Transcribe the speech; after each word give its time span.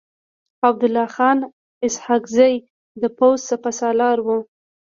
عبدالله 0.69 1.03
خان 1.15 1.37
اسحق 1.85 2.23
زی 2.35 2.53
د 3.01 3.03
پوځ 3.17 3.37
سپه 3.49 3.71
سالار 3.79 4.17
و. 4.25 4.27